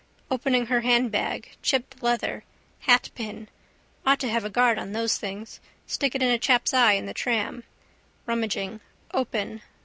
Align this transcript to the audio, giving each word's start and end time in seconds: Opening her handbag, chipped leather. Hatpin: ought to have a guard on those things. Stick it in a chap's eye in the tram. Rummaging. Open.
Opening 0.31 0.65
her 0.65 0.81
handbag, 0.81 1.57
chipped 1.61 2.01
leather. 2.01 2.43
Hatpin: 2.87 3.49
ought 4.03 4.19
to 4.21 4.29
have 4.29 4.43
a 4.43 4.49
guard 4.49 4.79
on 4.79 4.93
those 4.93 5.19
things. 5.19 5.59
Stick 5.85 6.15
it 6.15 6.23
in 6.23 6.31
a 6.31 6.39
chap's 6.39 6.73
eye 6.73 6.93
in 6.93 7.05
the 7.05 7.13
tram. 7.13 7.63
Rummaging. 8.25 8.79
Open. 9.13 9.61